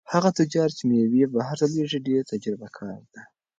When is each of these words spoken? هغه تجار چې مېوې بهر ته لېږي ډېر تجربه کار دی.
هغه 0.13 0.29
تجار 0.39 0.69
چې 0.77 0.83
مېوې 0.91 1.23
بهر 1.33 1.57
ته 1.61 1.67
لېږي 1.73 1.99
ډېر 2.07 2.21
تجربه 2.31 2.67
کار 2.77 2.99
دی. 3.11 3.21